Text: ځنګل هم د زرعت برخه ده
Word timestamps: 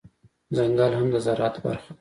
ځنګل 0.55 0.91
هم 0.99 1.07
د 1.13 1.15
زرعت 1.25 1.55
برخه 1.63 1.79
ده 1.83 1.83